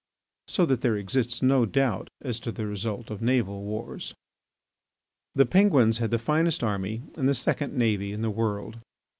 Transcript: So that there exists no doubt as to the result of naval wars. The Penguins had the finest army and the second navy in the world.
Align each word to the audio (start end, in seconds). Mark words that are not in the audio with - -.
So 0.47 0.65
that 0.65 0.81
there 0.81 0.95
exists 0.97 1.43
no 1.43 1.67
doubt 1.67 2.09
as 2.21 2.39
to 2.39 2.51
the 2.51 2.65
result 2.65 3.11
of 3.11 3.21
naval 3.21 3.61
wars. 3.61 4.15
The 5.35 5.45
Penguins 5.45 5.99
had 5.99 6.09
the 6.09 6.17
finest 6.17 6.63
army 6.63 7.03
and 7.15 7.29
the 7.29 7.35
second 7.35 7.75
navy 7.77 8.11
in 8.11 8.23
the 8.23 8.31
world. 8.31 8.79